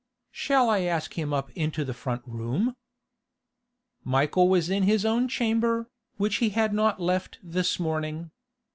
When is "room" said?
2.25-2.75